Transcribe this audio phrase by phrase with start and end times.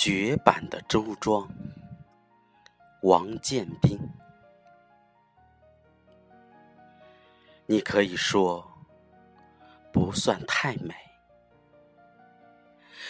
[0.00, 1.50] 绝版的周庄，
[3.02, 3.98] 王建斌。
[7.66, 8.64] 你可以说
[9.92, 10.94] 不算太美，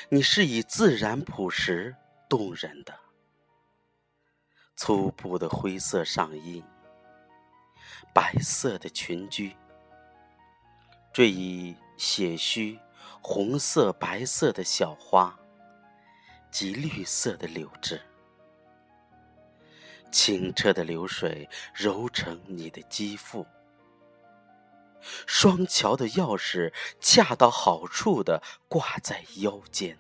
[0.08, 1.94] 你是以自然朴实
[2.26, 2.98] 动人的，
[4.74, 6.64] 粗布的灰色上衣，
[8.14, 9.54] 白色的裙裾，
[11.12, 12.80] 缀以些许
[13.20, 15.37] 红色、白色的小花。
[16.50, 18.00] 及绿色的柳枝，
[20.10, 23.46] 清澈的流水揉成你的肌肤，
[25.26, 29.98] 双桥的钥匙恰到好处的挂在腰间，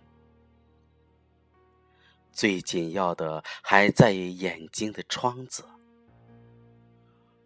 [2.32, 5.64] 最紧要的还在于眼睛的窗子，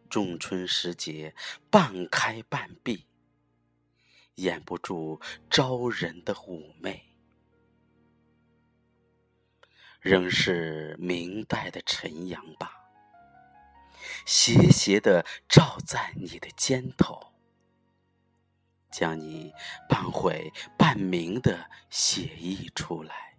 [0.09, 1.35] 仲春时节
[1.71, 3.07] 半开半闭，
[4.37, 7.12] 掩不住招人的妩媚。
[10.03, 12.73] 仍是明代的晨阳吧，
[14.27, 17.33] 斜斜的照在你的肩头，
[18.91, 19.55] 将你
[19.89, 23.39] 半毁半明的写意出来。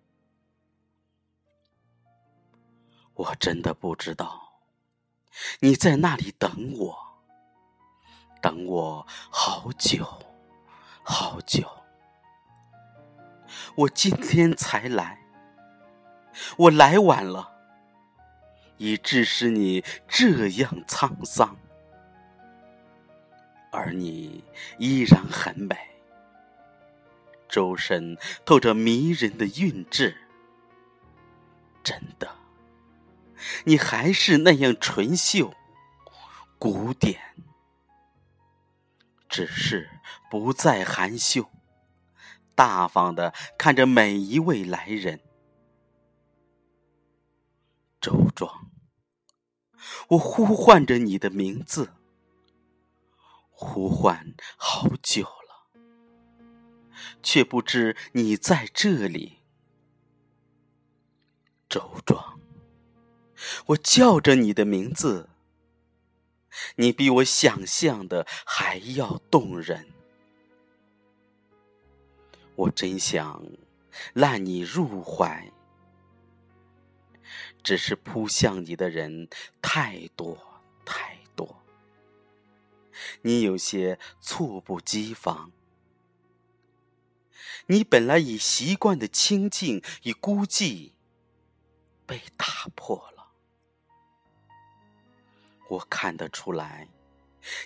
[3.14, 4.62] 我真的不知道，
[5.60, 6.98] 你在那里等我，
[8.42, 10.08] 等我好久
[11.04, 11.70] 好久。
[13.76, 15.23] 我今天才来。
[16.58, 17.52] 我来晚了，
[18.78, 21.56] 以致使你这样沧桑，
[23.72, 24.44] 而你
[24.78, 25.76] 依然很美，
[27.48, 30.18] 周身透着迷人的韵致。
[31.84, 32.36] 真的，
[33.66, 35.54] 你还是那样纯秀、
[36.58, 37.20] 古典，
[39.28, 39.90] 只是
[40.32, 41.50] 不再含羞，
[42.56, 45.20] 大方的看着每一位来人。
[48.04, 48.70] 周庄，
[50.10, 51.94] 我呼唤着你的名字，
[53.50, 55.72] 呼唤好久了，
[57.22, 59.40] 却不知你在这里。
[61.70, 62.42] 周庄，
[63.68, 65.30] 我叫着你的名字，
[66.76, 69.88] 你比我想象的还要动人，
[72.56, 73.42] 我真想
[74.12, 75.53] 揽你入怀。
[77.64, 79.30] 只是扑向你的人
[79.62, 80.38] 太多
[80.84, 81.64] 太多，
[83.22, 85.52] 你有些猝不及防。
[87.68, 90.92] 你本来已习惯的清静与孤寂
[92.06, 93.32] 被打破了。
[95.70, 96.90] 我看得出来，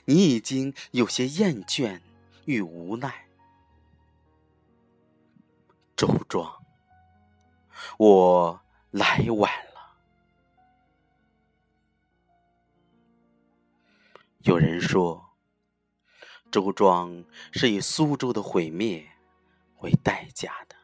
[0.06, 2.00] 你已经有些厌倦
[2.46, 3.28] 与无奈。
[5.96, 6.64] 周庄，
[7.98, 9.67] 我来晚。
[14.48, 15.36] 有人说，
[16.50, 19.06] 周庄是以苏州的毁灭
[19.80, 20.76] 为代价的。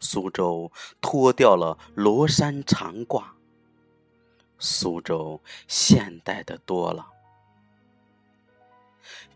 [0.00, 3.22] 苏州脱掉了罗衫长褂，
[4.58, 7.06] 苏州现代的多了。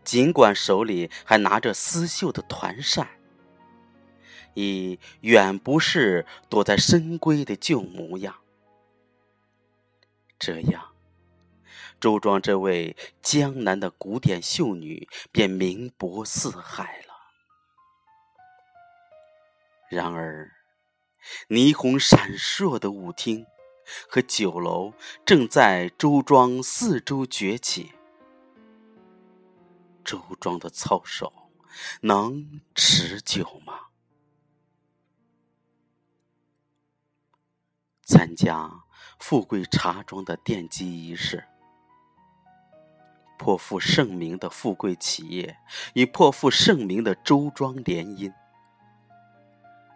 [0.03, 3.07] 尽管手里还拿着丝绣的团扇，
[4.55, 8.42] 已远不是躲在深闺的旧模样。
[10.45, 10.93] 这样，
[12.01, 17.13] 周庄这位江南的古典秀女便名博四海了。
[19.89, 20.51] 然而，
[21.47, 23.45] 霓虹闪烁的舞厅
[24.09, 24.93] 和酒楼
[25.25, 27.93] 正在周庄四周崛起。
[30.03, 31.31] 周庄的操守
[32.01, 33.87] 能持久吗？
[38.01, 38.82] 参加。
[39.19, 41.43] 富贵茶庄的奠基仪式，
[43.37, 45.57] 颇负盛名的富贵企业
[45.93, 48.33] 与颇负盛名的周庄联姻，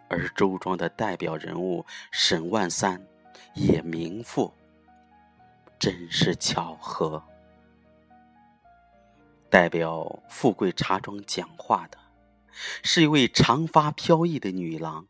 [0.08, 3.06] 而周庄的代表人物沈万三
[3.54, 4.52] 也名副，
[5.78, 7.22] 真是巧合。
[9.50, 11.98] 代表富贵茶庄讲话的，
[12.82, 15.06] 是一位长发飘逸的女郎。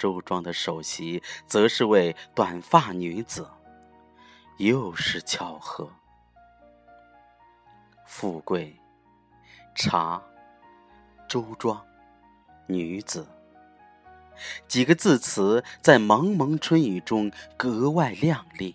[0.00, 3.46] 周庄的首席则是位短发女子，
[4.56, 5.92] 又是巧合。
[8.06, 8.74] 富贵、
[9.74, 10.22] 茶、
[11.28, 11.86] 周庄、
[12.66, 13.28] 女子
[14.66, 18.74] 几个字词在蒙蒙春雨中格外亮丽。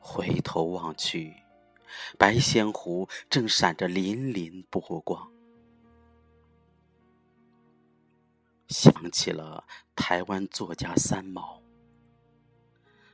[0.00, 1.44] 回头望去，
[2.18, 5.30] 白仙湖正闪着粼粼波光。
[8.68, 9.64] 想起了
[9.96, 11.62] 台湾作家三毛。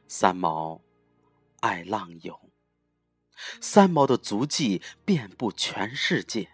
[0.06, 0.82] 三毛
[1.60, 2.38] 爱浪游，
[3.60, 6.50] 三毛的足迹遍布全世界。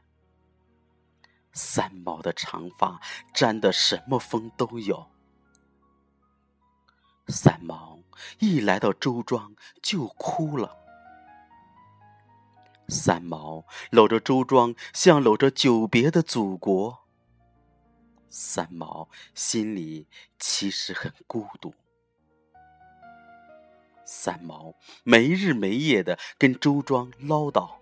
[1.53, 3.01] 三毛的长发
[3.35, 5.11] 沾的什么风都有。
[7.27, 7.99] 三毛
[8.39, 10.77] 一来到周庄就哭了。
[12.89, 17.00] 三毛搂着周庄，像搂着久别的祖国。
[18.31, 20.07] 三毛心里
[20.39, 21.75] 其实很孤独。
[24.05, 27.79] 三毛没日没夜的跟周庄唠叨，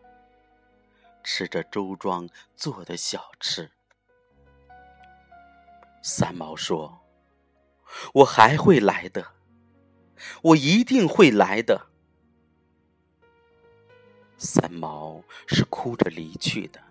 [1.23, 3.71] 吃着周庄做的小吃。
[6.03, 7.01] 三毛说
[8.15, 9.33] ：“我还会来的，
[10.43, 11.91] 我一定会来的。”
[14.39, 16.88] 三毛是哭着离去的。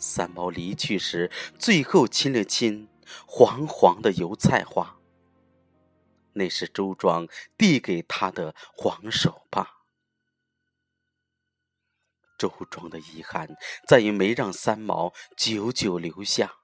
[0.00, 2.88] 三毛离去时，最后亲了亲
[3.26, 4.96] 黄黄的油菜花。
[6.32, 9.84] 那是周庄递给他的黄手帕。
[12.38, 13.56] 周庄的遗憾
[13.86, 16.56] 在于没让三毛久久留下。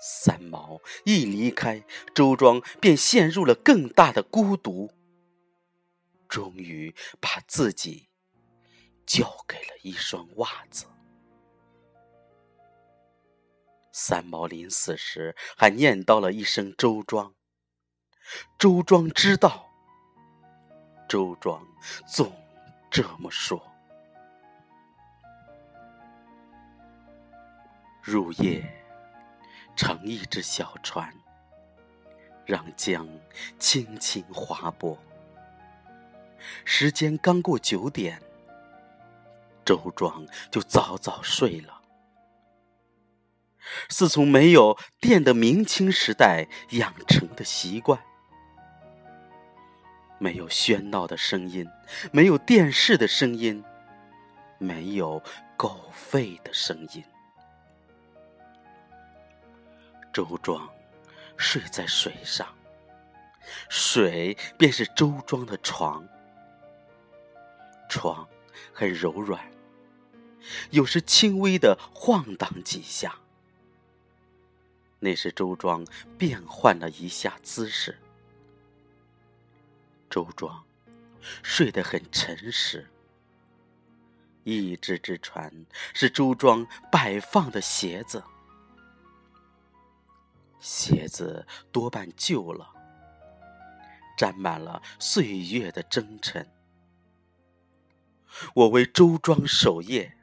[0.00, 1.84] 三毛一离开，
[2.14, 4.92] 周庄便陷入了更大的孤独。
[6.28, 8.08] 终于把自己
[9.06, 10.86] 交给了一双袜子。
[13.98, 17.32] 三毛临死时还念叨了一声“周庄”。
[18.58, 19.70] 周庄知道，
[21.08, 21.66] 周庄
[22.06, 22.30] 总
[22.90, 23.58] 这么说。
[28.02, 28.62] 入夜，
[29.74, 31.10] 乘一只小船，
[32.44, 33.08] 让江
[33.58, 34.98] 轻轻划拨。
[36.66, 38.20] 时间刚过九点，
[39.64, 41.75] 周庄就早早睡了，
[43.88, 48.00] 是从没有电的明清时代养成的习惯。
[50.18, 51.68] 没有喧闹的声音，
[52.10, 53.62] 没有电视的声音，
[54.58, 55.22] 没有
[55.56, 57.04] 狗吠的声音。
[60.12, 60.66] 周庄
[61.36, 62.48] 睡在水上，
[63.68, 66.02] 水便是周庄的床。
[67.90, 68.26] 床
[68.72, 69.40] 很柔软，
[70.70, 73.14] 有时轻微的晃荡几下，
[75.06, 75.86] 那是周庄
[76.18, 77.96] 变换了一下姿势。
[80.10, 80.64] 周庄
[81.44, 82.90] 睡得很沉实。
[84.42, 85.64] 一只只船
[85.94, 88.24] 是周庄摆放的鞋子，
[90.58, 92.68] 鞋子多半旧了，
[94.18, 96.50] 沾满了岁月的征尘。
[98.54, 100.16] 我为周庄守夜，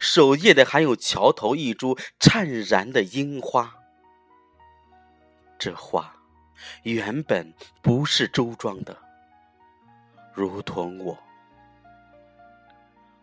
[0.00, 3.82] 守夜的还有桥头一株灿然的樱花。
[5.64, 6.14] 这话
[6.82, 7.50] 原本
[7.80, 8.94] 不是周庄的。
[10.34, 11.18] 如同我，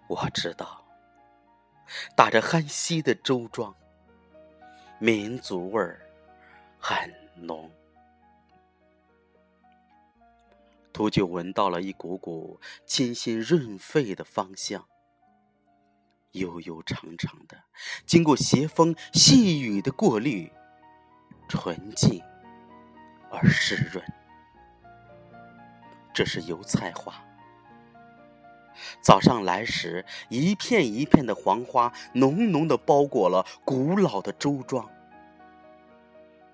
[0.07, 0.83] 我知道，
[2.15, 3.75] 打着酣息的周庄，
[4.97, 6.01] 民族味儿
[6.79, 7.69] 很浓。
[10.91, 14.83] 途就闻到了一股股清新润肺的芳香，
[16.31, 17.55] 悠悠长长的，
[18.07, 20.51] 经过斜风细雨的过滤，
[21.47, 22.19] 纯净
[23.31, 24.03] 而湿润。
[26.13, 27.13] 这是油菜花。
[29.01, 34.89] 早上来时，一片一片的黄花浓浓的包裹了古老的周庄。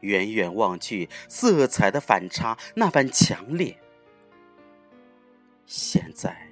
[0.02, 3.80] 远远望去，色彩的反差那般强烈。
[5.66, 6.50] 现在，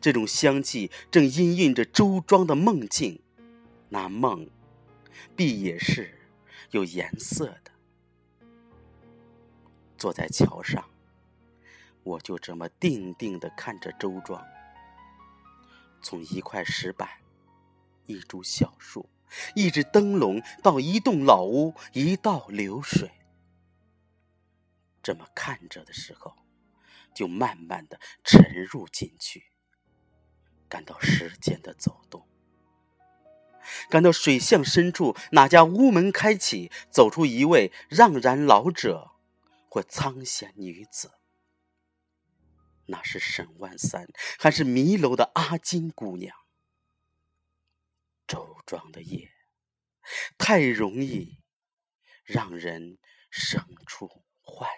[0.00, 3.20] 这种香气正氤氲着周庄的梦境，
[3.88, 4.48] 那梦，
[5.34, 6.18] 必也是
[6.70, 7.72] 有颜色的。
[9.98, 10.88] 坐在桥上。
[12.04, 14.42] 我就这么定定的看着周庄，
[16.00, 17.08] 从一块石板、
[18.06, 19.10] 一株小树、
[19.54, 23.10] 一只灯笼到一栋老屋、一道流水，
[25.02, 26.34] 这么看着的时候，
[27.14, 29.50] 就慢慢的沉入进去，
[30.66, 32.26] 感到时间的走动，
[33.90, 39.07] 感到水巷深处哪家屋门开启，走出一位让然老者
[39.68, 41.12] 或苍藓女子。
[42.86, 44.08] 那是沈万三，
[44.38, 46.34] 还是迷楼的阿金姑娘？
[48.26, 49.30] 周庄的夜，
[50.38, 51.42] 太容易
[52.24, 52.98] 让人
[53.30, 54.68] 生出幻。